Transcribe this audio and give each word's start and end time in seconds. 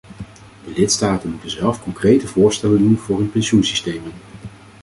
De 0.65 0.71
lidstaten 0.75 1.29
moeten 1.31 1.49
zelf 1.49 1.83
concrete 1.83 2.27
voorstellen 2.27 2.77
doen 2.77 2.97
voor 2.97 3.17
hun 3.17 3.31
pensioensystemen. 3.31 4.11